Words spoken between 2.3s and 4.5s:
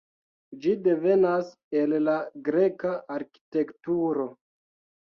greka arkitekturo.